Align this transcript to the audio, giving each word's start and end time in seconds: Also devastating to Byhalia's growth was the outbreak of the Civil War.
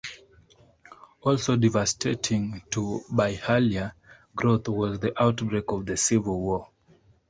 Also 1.21 1.55
devastating 1.55 2.63
to 2.71 3.01
Byhalia's 3.11 3.91
growth 4.35 4.67
was 4.67 4.99
the 4.99 5.13
outbreak 5.21 5.65
of 5.67 5.85
the 5.85 5.95
Civil 5.95 6.41
War. 6.41 6.67